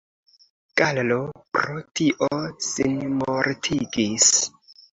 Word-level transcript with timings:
Gallo 0.79 1.17
pro 1.59 1.77
tio 2.01 2.31
sinmortigis. 2.71 4.35